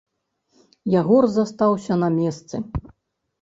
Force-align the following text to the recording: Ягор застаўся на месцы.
Ягор 0.99 1.27
застаўся 1.33 1.99
на 2.05 2.09
месцы. 2.17 2.55